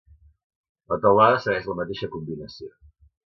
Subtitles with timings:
[0.93, 2.73] La teulada segueix la mateixa combinació.